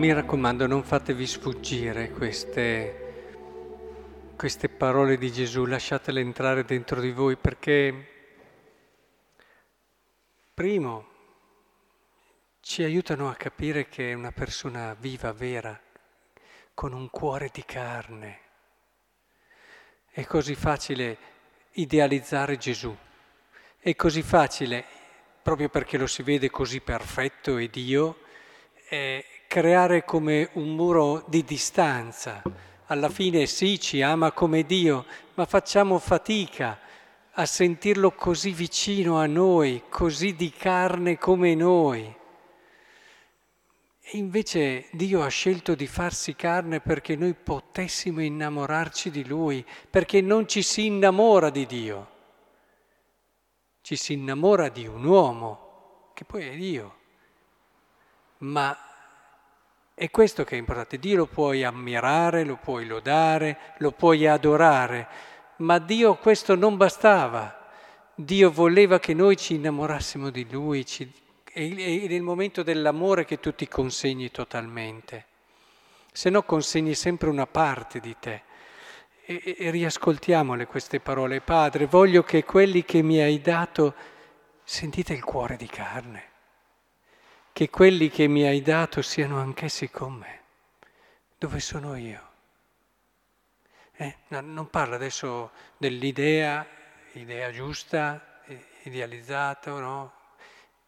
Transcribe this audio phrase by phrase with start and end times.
[0.00, 3.34] Mi raccomando, non fatevi sfuggire queste,
[4.34, 8.08] queste parole di Gesù, lasciatele entrare dentro di voi perché,
[10.54, 11.06] primo,
[12.60, 15.78] ci aiutano a capire che è una persona viva, vera,
[16.72, 18.38] con un cuore di carne.
[20.10, 21.18] È così facile
[21.72, 22.96] idealizzare Gesù,
[23.78, 24.82] è così facile,
[25.42, 28.20] proprio perché lo si vede così perfetto e Dio,
[28.88, 32.40] eh, creare come un muro di distanza.
[32.86, 35.04] Alla fine sì, ci ama come Dio,
[35.34, 36.78] ma facciamo fatica
[37.32, 42.02] a sentirlo così vicino a noi, così di carne come noi.
[44.00, 50.20] E invece Dio ha scelto di farsi carne perché noi potessimo innamorarci di Lui, perché
[50.20, 52.10] non ci si innamora di Dio,
[53.80, 56.98] ci si innamora di un uomo, che poi è Dio.
[58.38, 58.84] Ma
[60.00, 60.98] è questo che è importante.
[60.98, 65.06] Dio lo puoi ammirare, lo puoi lodare, lo puoi adorare,
[65.56, 67.68] ma Dio questo non bastava.
[68.14, 71.12] Dio voleva che noi ci innamorassimo di Lui, ci,
[71.52, 75.26] è nel momento dell'amore che tu ti consegni totalmente.
[76.10, 78.42] Se no consegni sempre una parte di te.
[79.26, 81.42] E, e riascoltiamole queste parole.
[81.42, 83.92] Padre, voglio che quelli che mi hai dato,
[84.64, 86.29] sentite il cuore di carne
[87.60, 90.40] che quelli che mi hai dato siano anch'essi con me.
[91.36, 92.28] Dove sono io?
[93.96, 96.66] Eh, non parla adesso dell'idea,
[97.12, 98.40] idea giusta,
[98.84, 100.12] idealizzata, no?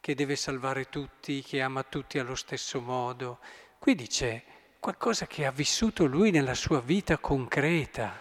[0.00, 3.38] che deve salvare tutti, che ama tutti allo stesso modo.
[3.78, 4.42] Qui dice
[4.80, 8.12] qualcosa che ha vissuto lui nella sua vita concreta,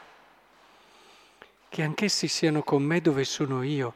[1.68, 3.92] che anch'essi siano con me dove sono io,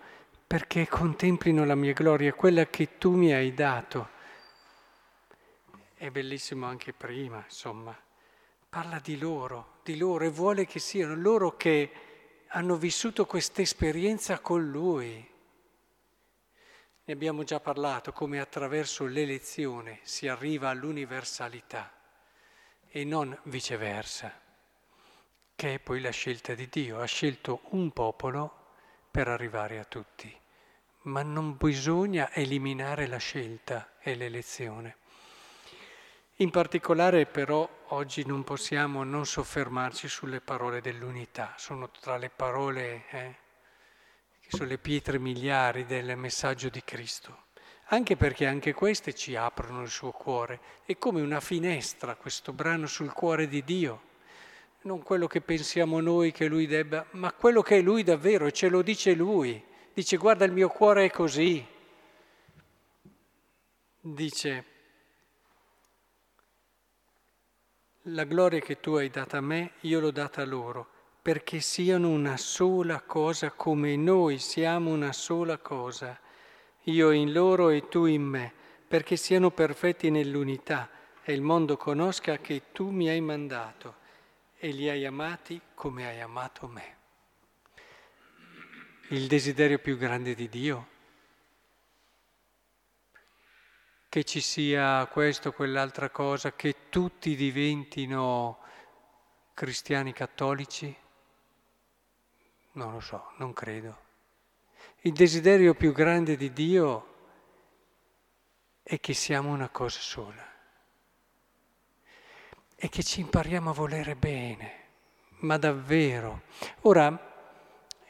[0.48, 4.18] perché contemplino la mia gloria, quella che tu mi hai dato
[6.00, 7.94] è bellissimo anche prima, insomma.
[8.70, 11.92] Parla di loro, di loro e vuole che siano loro che
[12.48, 15.30] hanno vissuto questa esperienza con Lui.
[17.04, 21.92] Ne abbiamo già parlato, come attraverso l'elezione si arriva all'universalità
[22.88, 24.32] e non viceversa,
[25.54, 27.02] che è poi la scelta di Dio.
[27.02, 28.68] Ha scelto un popolo
[29.12, 30.34] per arrivare a tutti,
[31.02, 34.99] ma non bisogna eliminare la scelta e l'elezione.
[36.42, 43.04] In particolare però oggi non possiamo non soffermarci sulle parole dell'unità, sono tra le parole
[43.10, 43.36] eh,
[44.40, 47.48] che sono le pietre miliari del messaggio di Cristo,
[47.88, 52.88] anche perché anche queste ci aprono il suo cuore, è come una finestra questo brano
[52.88, 54.02] sul cuore di Dio,
[54.84, 58.70] non quello che pensiamo noi che Lui debba, ma quello che è Lui davvero ce
[58.70, 59.62] lo dice Lui,
[59.94, 61.68] dice guarda il mio cuore è così,
[64.00, 64.78] dice
[68.12, 70.88] La gloria che tu hai data a me, io l'ho data a loro,
[71.22, 76.20] perché siano una sola cosa come noi siamo una sola cosa,
[76.84, 78.52] io in loro e tu in me,
[78.88, 80.90] perché siano perfetti nell'unità
[81.24, 83.98] e il mondo conosca che tu mi hai mandato
[84.58, 86.96] e li hai amati come hai amato me.
[89.10, 90.88] Il desiderio più grande di Dio
[94.10, 98.58] che ci sia questo quell'altra cosa, che tutti diventino
[99.54, 100.94] cristiani cattolici?
[102.72, 104.08] Non lo so, non credo.
[105.02, 107.06] Il desiderio più grande di Dio
[108.82, 110.48] è che siamo una cosa sola
[112.76, 114.86] e che ci impariamo a volere bene,
[115.42, 116.42] ma davvero.
[116.82, 117.28] Ora,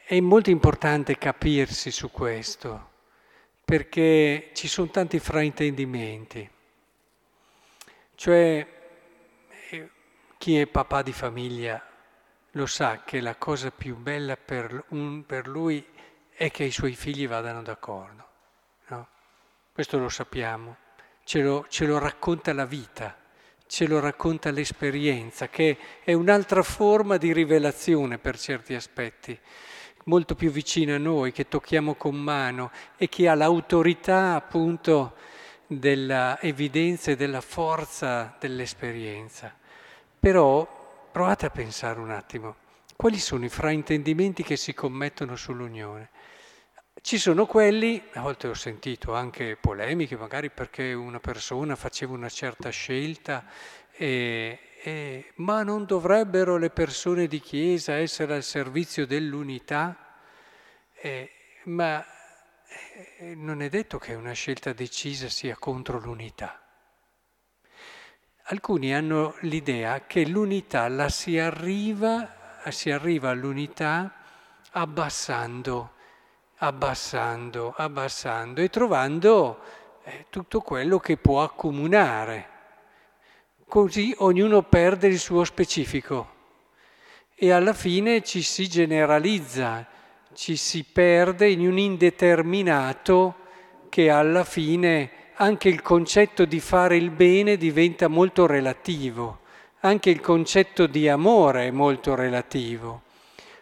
[0.02, 2.89] è molto importante capirsi su questo
[3.70, 6.50] perché ci sono tanti fraintendimenti.
[8.16, 8.66] Cioè,
[9.70, 9.90] eh,
[10.38, 11.80] chi è papà di famiglia
[12.50, 15.86] lo sa che la cosa più bella per, un, per lui
[16.32, 18.28] è che i suoi figli vadano d'accordo.
[18.88, 19.06] No?
[19.72, 20.76] Questo lo sappiamo,
[21.22, 23.16] ce lo, ce lo racconta la vita,
[23.68, 29.38] ce lo racconta l'esperienza, che è un'altra forma di rivelazione per certi aspetti
[30.10, 35.14] molto più vicino a noi, che tocchiamo con mano e che ha l'autorità appunto
[35.68, 39.54] dell'evidenza e della forza dell'esperienza.
[40.18, 42.56] Però provate a pensare un attimo,
[42.96, 46.10] quali sono i fraintendimenti che si commettono sull'unione?
[47.00, 52.28] Ci sono quelli, a volte ho sentito anche polemiche, magari perché una persona faceva una
[52.28, 53.44] certa scelta
[53.92, 59.94] e, eh, ma non dovrebbero le persone di Chiesa essere al servizio dell'unità?
[60.94, 61.30] Eh,
[61.64, 62.02] ma
[63.18, 66.62] eh, non è detto che una scelta decisa sia contro l'unità.
[68.44, 74.12] alcuni hanno l'idea che l'unità la si arriva, si arriva all'unità
[74.72, 75.92] abbassando,
[76.56, 79.60] abbassando, abbassando e trovando
[80.04, 82.59] eh, tutto quello che può accomunare.
[83.70, 86.28] Così ognuno perde il suo specifico
[87.36, 89.86] e alla fine ci si generalizza,
[90.34, 93.36] ci si perde in un indeterminato
[93.88, 99.42] che alla fine anche il concetto di fare il bene diventa molto relativo,
[99.82, 103.02] anche il concetto di amore è molto relativo.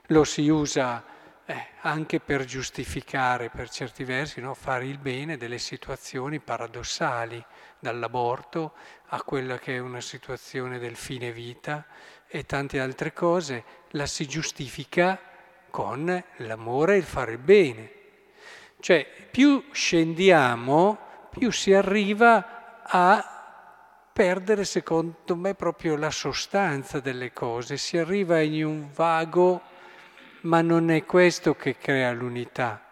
[0.07, 1.05] Lo si usa
[1.45, 4.55] eh, anche per giustificare per certi versi no?
[4.55, 7.45] fare il bene delle situazioni paradossali,
[7.79, 8.73] dall'aborto
[9.07, 11.85] a quella che è una situazione del fine vita
[12.27, 15.19] e tante altre cose, la si giustifica
[15.71, 17.93] con l'amore e il fare il bene.
[18.81, 20.99] Cioè più scendiamo,
[21.31, 23.39] più si arriva a
[24.13, 29.63] perdere, secondo me, proprio la sostanza delle cose, si arriva in un vago,
[30.43, 32.83] ma non è questo che crea l'unità.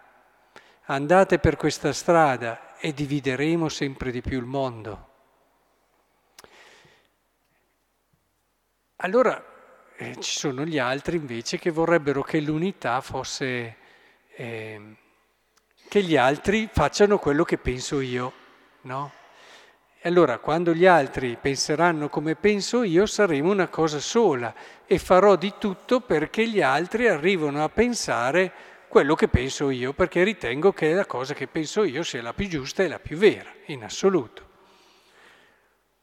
[0.85, 5.09] Andate per questa strada e divideremo sempre di più il mondo.
[8.97, 9.45] Allora
[9.97, 13.77] eh, ci sono gli altri invece che vorrebbero che l'unità fosse...
[14.35, 14.97] Eh,
[15.89, 18.33] che gli altri facciano quello che penso io,
[18.83, 19.13] no?
[20.01, 24.55] E allora quando gli altri penseranno come penso io saremo una cosa sola
[24.87, 28.53] e farò di tutto perché gli altri arrivino a pensare
[28.89, 32.49] quello che penso io, perché ritengo che la cosa che penso io sia la più
[32.49, 34.49] giusta e la più vera, in assoluto.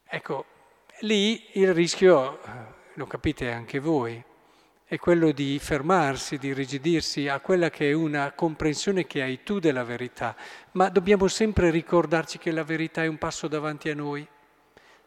[0.06, 0.46] Ecco,
[1.00, 2.50] lì il rischio, eh,
[2.94, 4.24] lo capite anche voi,
[4.86, 9.58] è quello di fermarsi, di rigidirsi a quella che è una comprensione che hai tu
[9.58, 10.36] della verità,
[10.74, 14.28] ma dobbiamo sempre ricordarci che la verità è un passo davanti a noi,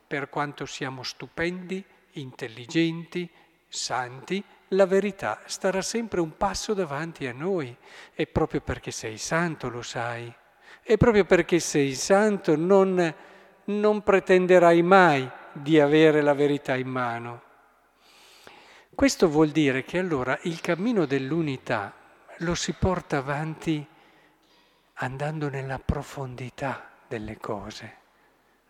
[0.07, 3.31] per quanto siamo stupendi, intelligenti,
[3.69, 7.75] santi, la verità starà sempre un passo davanti a noi
[8.15, 10.33] e proprio perché sei santo lo sai,
[10.83, 13.15] e proprio perché sei santo non,
[13.65, 17.47] non pretenderai mai di avere la verità in mano
[18.97, 21.93] questo vuol dire che allora il cammino dell'unità
[22.39, 23.87] lo si porta avanti
[24.95, 27.97] andando nella profondità delle cose,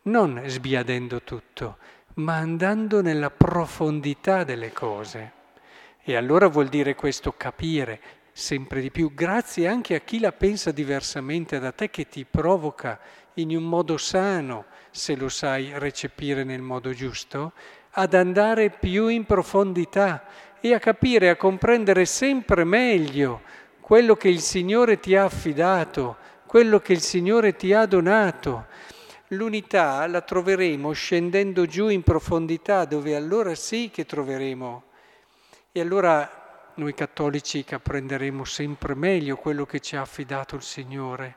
[0.02, 1.76] non sbiadendo tutto,
[2.14, 5.32] ma andando nella profondità delle cose.
[6.08, 7.98] E allora vuol dire questo capire
[8.30, 13.00] sempre di più, grazie anche a chi la pensa diversamente da te, che ti provoca
[13.34, 17.54] in un modo sano, se lo sai recepire nel modo giusto,
[17.90, 20.26] ad andare più in profondità
[20.60, 23.40] e a capire, a comprendere sempre meglio
[23.80, 28.66] quello che il Signore ti ha affidato, quello che il Signore ti ha donato.
[29.30, 34.85] L'unità la troveremo scendendo giù in profondità, dove allora sì che troveremo.
[35.76, 41.36] E allora noi cattolici comprenderemo sempre meglio quello che ci ha affidato il Signore.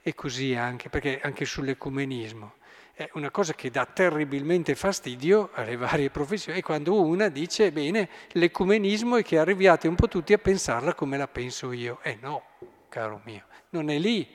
[0.00, 2.54] E così anche, perché anche sull'ecumenismo
[2.94, 8.08] è una cosa che dà terribilmente fastidio alle varie professioni, è quando una dice, bene,
[8.28, 11.98] l'ecumenismo è che arriviate un po' tutti a pensarla come la penso io.
[12.02, 12.44] Eh no,
[12.88, 14.26] caro mio, non è lì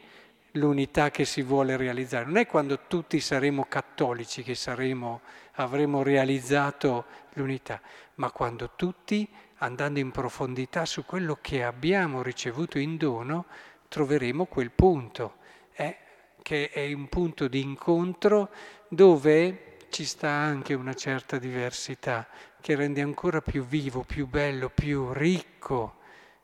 [0.52, 5.22] l'unità che si vuole realizzare, non è quando tutti saremo cattolici che saremo,
[5.54, 7.82] avremo realizzato l'unità,
[8.16, 13.46] ma quando tutti, andando in profondità su quello che abbiamo ricevuto in dono,
[13.88, 15.40] troveremo quel punto.
[15.74, 15.98] Eh?
[16.42, 18.50] che è un punto di incontro
[18.88, 22.28] dove ci sta anche una certa diversità
[22.60, 26.00] che rende ancora più vivo, più bello, più ricco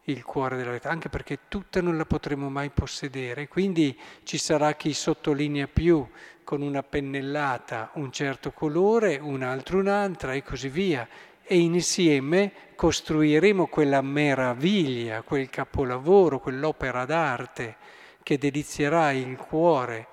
[0.08, 4.74] il cuore della verità, anche perché tutta non la potremo mai possedere, quindi ci sarà
[4.74, 6.08] chi sottolinea più
[6.44, 11.08] con una pennellata un certo colore, un altro un'altra e così via.
[11.50, 17.76] E insieme costruiremo quella meraviglia, quel capolavoro, quell'opera d'arte
[18.22, 20.08] che delizierà il cuore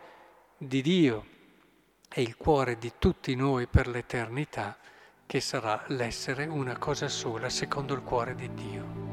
[0.56, 1.26] di Dio
[2.08, 4.76] e il cuore di tutti noi per l'eternità,
[5.26, 9.03] che sarà l'essere una cosa sola secondo il cuore di Dio.